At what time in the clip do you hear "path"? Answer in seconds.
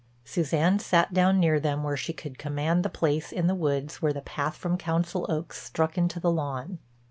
4.23-4.55